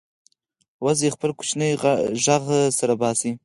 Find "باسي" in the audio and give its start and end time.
3.01-3.31